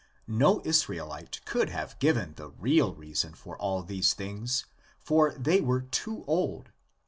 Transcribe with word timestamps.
No 0.25 0.63
Israelite 0.65 1.41
could 1.45 1.69
have 1.69 1.99
given 1.99 2.33
the 2.33 2.49
real 2.49 2.95
reason 2.95 3.35
for 3.35 3.55
all 3.55 3.83
these 3.83 4.15
things, 4.15 4.65
for 4.99 5.31
they 5.37 5.61
were 5.61 5.81
too 5.81 6.23
old. 6.25 6.71